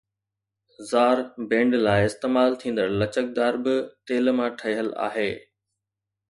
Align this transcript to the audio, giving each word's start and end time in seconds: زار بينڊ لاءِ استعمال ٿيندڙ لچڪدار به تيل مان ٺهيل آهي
زار 0.91 1.19
بينڊ 1.51 1.71
لاءِ 1.85 2.05
استعمال 2.07 2.57
ٿيندڙ 2.63 2.87
لچڪدار 3.03 3.53
به 3.69 3.75
تيل 4.07 4.33
مان 4.39 4.57
ٺهيل 4.63 4.91
آهي 5.11 5.29